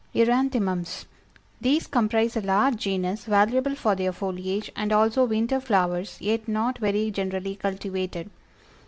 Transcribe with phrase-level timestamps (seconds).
[0.15, 1.05] ERANTHEMUMS.
[1.61, 6.79] These comprise a large genus valuable for their foliage and also winter flowers, yet not
[6.79, 8.27] very generally cultivated.